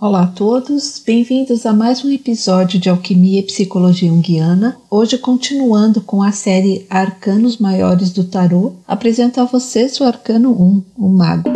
[0.00, 4.76] Olá a todos, bem-vindos a mais um episódio de Alquimia e Psicologia Junguiana.
[4.88, 10.84] Hoje, continuando com a série Arcanos Maiores do Tarô, apresento a vocês o Arcano 1,
[10.96, 11.50] o Mago.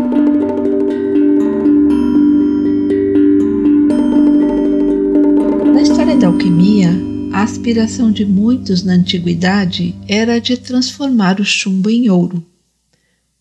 [5.72, 6.90] Na história da alquimia,
[7.32, 12.44] a aspiração de muitos na antiguidade era de transformar o chumbo em ouro.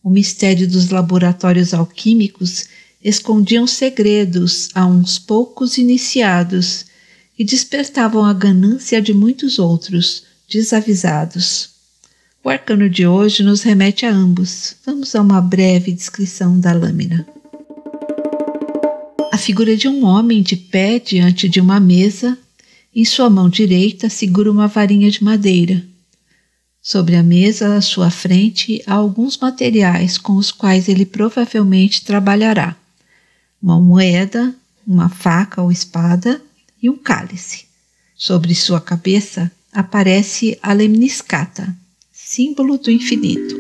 [0.04, 2.68] O mistério dos laboratórios alquímicos
[3.04, 6.86] escondiam segredos a uns poucos iniciados
[7.38, 11.70] e despertavam a ganância de muitos outros, desavisados.
[12.44, 14.76] O arcano de hoje nos remete a ambos.
[14.86, 17.26] Vamos a uma breve descrição da lâmina.
[19.32, 22.38] A figura de um homem de pé diante de uma mesa,
[22.94, 25.84] em sua mão direita segura uma varinha de madeira.
[26.82, 32.76] Sobre a mesa à sua frente há alguns materiais com os quais ele provavelmente trabalhará
[33.62, 36.42] uma moeda, uma faca ou espada
[36.82, 37.66] e um cálice.
[38.16, 41.76] Sobre sua cabeça aparece a lemniscata,
[42.12, 43.58] símbolo do infinito.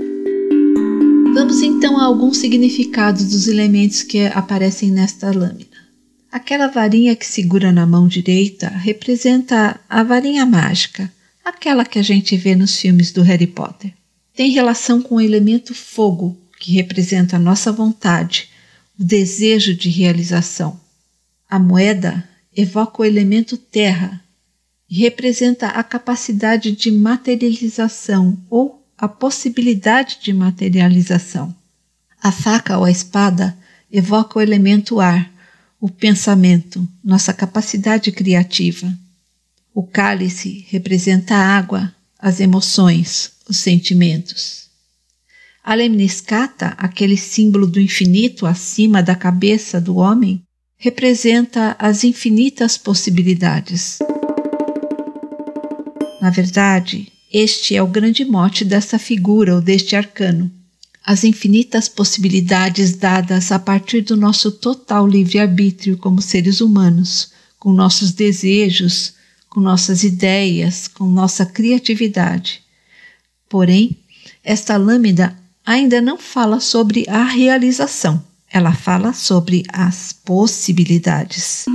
[1.33, 5.69] Vamos então a alguns significados dos elementos que aparecem nesta lâmina.
[6.31, 11.11] Aquela varinha que segura na mão direita representa a varinha mágica,
[11.43, 13.93] aquela que a gente vê nos filmes do Harry Potter.
[14.35, 18.50] Tem relação com o elemento fogo, que representa a nossa vontade,
[19.01, 20.79] o desejo de realização.
[21.49, 22.23] A moeda
[22.55, 24.23] evoca o elemento terra
[24.87, 31.51] e representa a capacidade de materialização ou a possibilidade de materialização.
[32.21, 33.57] A faca ou a espada
[33.91, 35.33] evoca o elemento ar,
[35.79, 38.95] o pensamento, nossa capacidade criativa.
[39.73, 44.69] O cálice representa a água, as emoções, os sentimentos.
[45.63, 50.41] A lemniscata, aquele símbolo do infinito acima da cabeça do homem,
[50.75, 53.99] representa as infinitas possibilidades.
[56.19, 60.51] Na verdade, este é o grande mote dessa figura ou deste arcano.
[61.05, 68.11] As infinitas possibilidades dadas a partir do nosso total livre-arbítrio como seres humanos, com nossos
[68.11, 69.13] desejos,
[69.47, 72.61] com nossas ideias, com nossa criatividade.
[73.47, 73.97] Porém,
[74.43, 81.65] esta lâmina ainda não fala sobre a realização, ela fala sobre as possibilidades.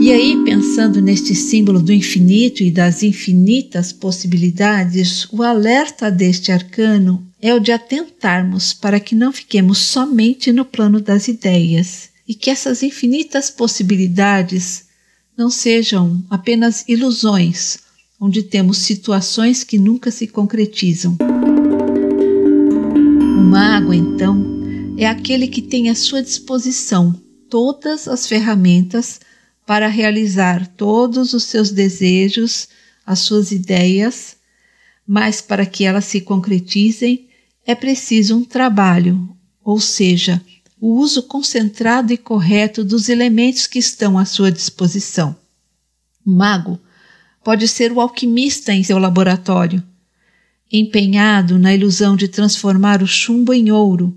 [0.00, 7.24] E aí, pensando neste símbolo do infinito e das infinitas possibilidades, o alerta deste arcano
[7.40, 12.50] é o de atentarmos para que não fiquemos somente no plano das ideias e que
[12.50, 14.86] essas infinitas possibilidades
[15.38, 17.78] não sejam apenas ilusões,
[18.20, 21.16] onde temos situações que nunca se concretizam
[23.42, 24.44] mago, então,
[24.96, 27.14] é aquele que tem à sua disposição
[27.50, 29.20] todas as ferramentas
[29.66, 32.68] para realizar todos os seus desejos,
[33.04, 34.36] as suas ideias,
[35.06, 37.28] mas para que elas se concretizem
[37.66, 39.28] é preciso um trabalho,
[39.62, 40.40] ou seja,
[40.80, 45.36] o uso concentrado e correto dos elementos que estão à sua disposição.
[46.24, 46.80] O mago
[47.44, 49.82] pode ser o alquimista em seu laboratório,
[50.72, 54.16] empenhado na ilusão de transformar o chumbo em ouro,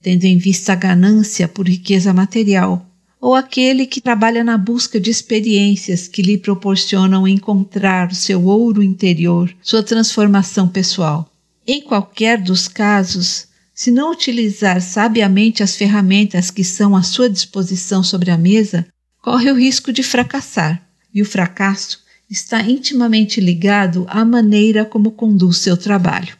[0.00, 2.86] tendo em vista a ganância por riqueza material,
[3.20, 8.82] ou aquele que trabalha na busca de experiências que lhe proporcionam encontrar o seu ouro
[8.82, 11.30] interior, sua transformação pessoal.
[11.66, 18.02] Em qualquer dos casos, se não utilizar sabiamente as ferramentas que são à sua disposição
[18.02, 18.86] sobre a mesa,
[19.22, 22.03] corre o risco de fracassar, e o fracasso
[22.34, 26.36] está intimamente ligado à maneira como conduz seu trabalho.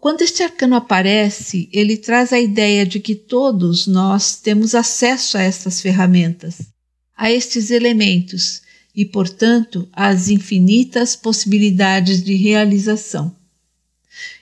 [0.00, 5.42] Quando este arcano aparece, ele traz a ideia de que todos nós temos acesso a
[5.42, 6.62] estas ferramentas,
[7.14, 8.62] a estes elementos
[8.94, 13.36] e, portanto, às infinitas possibilidades de realização.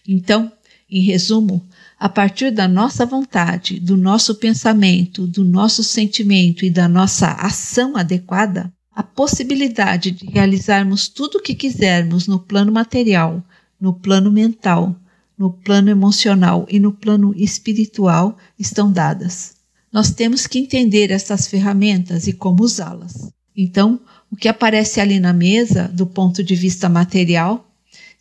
[0.06, 0.52] Então,
[0.88, 1.66] em resumo,
[1.98, 7.96] a partir da nossa vontade, do nosso pensamento, do nosso sentimento e da nossa ação
[7.96, 13.42] adequada, a possibilidade de realizarmos tudo o que quisermos no plano material,
[13.80, 14.94] no plano mental,
[15.36, 19.56] no plano emocional e no plano espiritual estão dadas.
[19.92, 23.32] Nós temos que entender essas ferramentas e como usá-las.
[23.56, 24.00] Então,
[24.30, 27.68] o que aparece ali na mesa, do ponto de vista material,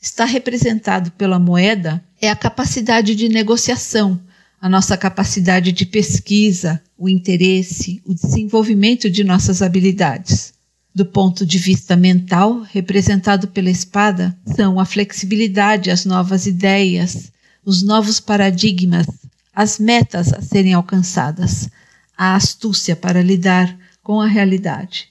[0.01, 4.19] está representado pela moeda é a capacidade de negociação,
[4.59, 10.53] a nossa capacidade de pesquisa, o interesse, o desenvolvimento de nossas habilidades
[10.93, 17.31] do ponto de vista mental, representado pela espada, são a flexibilidade, as novas ideias,
[17.65, 19.07] os novos paradigmas,
[19.53, 21.69] as metas a serem alcançadas,
[22.15, 25.07] a astúcia para lidar com a realidade.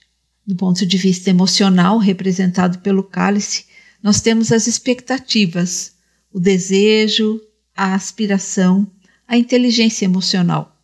[0.46, 3.64] Do ponto de vista emocional, representado pelo cálice,
[4.02, 5.92] nós temos as expectativas,
[6.32, 7.40] o desejo,
[7.76, 8.90] a aspiração,
[9.26, 10.76] a inteligência emocional.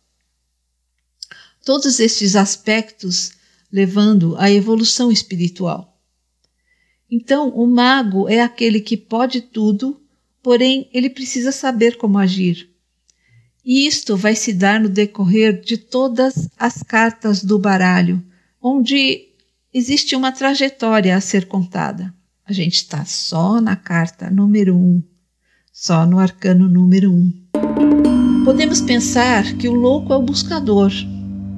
[1.63, 3.33] Todos estes aspectos
[3.71, 5.97] levando à evolução espiritual.
[7.09, 9.99] Então, o mago é aquele que pode tudo,
[10.43, 12.69] porém ele precisa saber como agir.
[13.65, 18.23] E isto vai se dar no decorrer de todas as cartas do baralho,
[18.61, 19.27] onde
[19.73, 22.13] existe uma trajetória a ser contada.
[22.45, 25.03] A gente está só na carta número um,
[25.71, 27.31] só no arcano número um.
[28.43, 30.91] Podemos pensar que o louco é o buscador,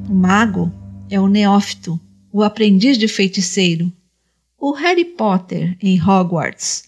[0.09, 0.71] o mago
[1.11, 1.99] é o neófito,
[2.31, 3.91] o aprendiz de feiticeiro,
[4.57, 6.85] o Harry Potter em Hogwarts,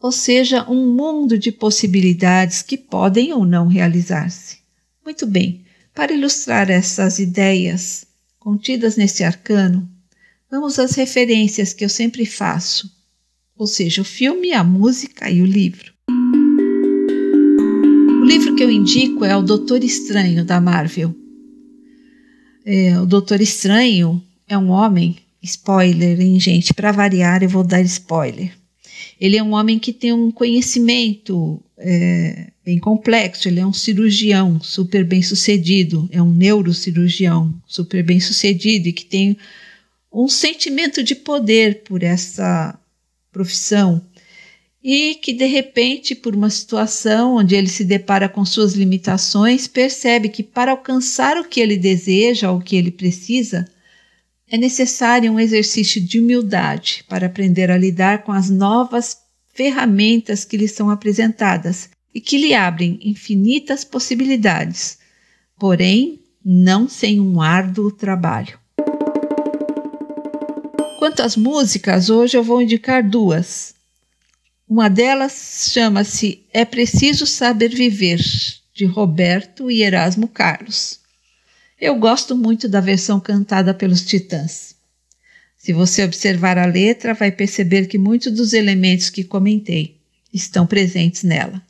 [0.00, 4.56] ou seja, um mundo de possibilidades que podem ou não realizar-se.
[5.04, 5.62] Muito bem,
[5.94, 8.06] para ilustrar essas ideias
[8.38, 9.86] contidas nesse arcano,
[10.50, 12.90] vamos às referências que eu sempre faço,
[13.54, 15.92] ou seja, o filme, a música e o livro.
[18.22, 21.19] O livro que eu indico é O Doutor Estranho, da Marvel.
[22.72, 26.72] É, o Doutor Estranho é um homem, spoiler, hein, gente?
[26.72, 28.52] Para variar, eu vou dar spoiler.
[29.20, 34.60] Ele é um homem que tem um conhecimento é, bem complexo, ele é um cirurgião
[34.60, 39.36] super bem sucedido, é um neurocirurgião super bem sucedido e que tem
[40.12, 42.78] um sentimento de poder por essa
[43.32, 44.00] profissão
[44.82, 50.28] e que de repente, por uma situação onde ele se depara com suas limitações, percebe
[50.28, 53.66] que para alcançar o que ele deseja ou o que ele precisa,
[54.50, 59.18] é necessário um exercício de humildade para aprender a lidar com as novas
[59.52, 64.98] ferramentas que lhe são apresentadas e que lhe abrem infinitas possibilidades,
[65.58, 68.58] porém não sem um árduo trabalho.
[70.98, 73.74] Quanto às músicas, hoje eu vou indicar duas.
[74.70, 78.20] Uma delas chama-se É Preciso Saber Viver,
[78.72, 81.00] de Roberto e Erasmo Carlos.
[81.80, 84.76] Eu gosto muito da versão cantada pelos Titãs.
[85.58, 89.96] Se você observar a letra, vai perceber que muitos dos elementos que comentei
[90.32, 91.60] estão presentes nela.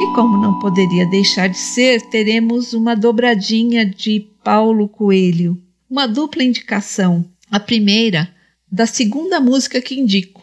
[0.00, 6.42] E como não poderia deixar de ser, teremos uma dobradinha de Paulo Coelho uma dupla
[6.42, 7.24] indicação.
[7.50, 8.34] A primeira,
[8.70, 10.42] da segunda música que indico,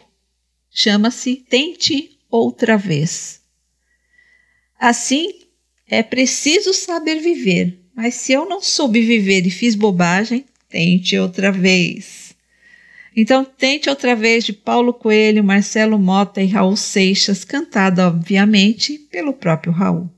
[0.70, 3.40] chama-se Tente Outra Vez.
[4.78, 5.32] Assim,
[5.88, 11.52] é preciso saber viver, mas se eu não soube viver e fiz bobagem, tente outra
[11.52, 12.34] vez.
[13.16, 19.32] Então, tente outra vez de Paulo Coelho, Marcelo Mota e Raul Seixas, cantada, obviamente, pelo
[19.32, 20.10] próprio Raul.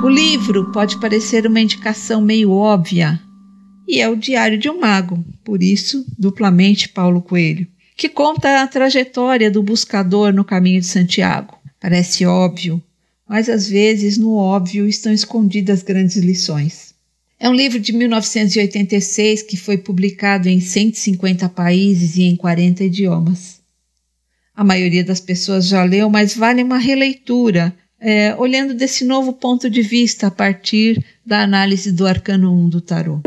[0.00, 3.20] O livro pode parecer uma indicação meio óbvia,
[3.86, 7.66] e é o Diário de um Mago, por isso, duplamente Paulo Coelho,
[7.96, 11.58] que conta a trajetória do buscador no caminho de Santiago.
[11.80, 12.80] Parece óbvio,
[13.28, 16.94] mas às vezes no óbvio estão escondidas grandes lições.
[17.40, 23.58] É um livro de 1986 que foi publicado em 150 países e em 40 idiomas.
[24.54, 29.68] A maioria das pessoas já leu, mas vale uma releitura é, olhando desse novo ponto
[29.68, 33.20] de vista a partir da análise do arcano 1 do tarô.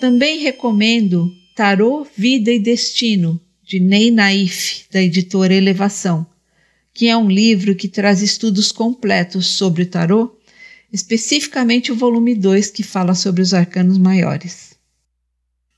[0.00, 6.26] Também recomendo Tarô, Vida e Destino, de Ney Naif, da editora Elevação,
[6.94, 10.36] que é um livro que traz estudos completos sobre o tarô,
[10.92, 14.74] especificamente o volume 2, que fala sobre os arcanos maiores.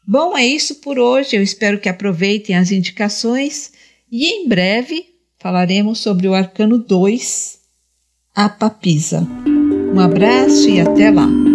[0.07, 1.37] Bom, é isso por hoje.
[1.37, 3.73] Eu espero que aproveitem as indicações
[4.11, 5.12] e em breve
[5.43, 7.59] falaremos sobre o arcano 2,
[8.33, 9.27] a papisa.
[9.93, 11.52] Um abraço e até lá!